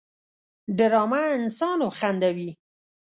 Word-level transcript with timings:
ډرامه 0.77 1.21
انسان 1.37 1.79
وخندوي 1.87 2.49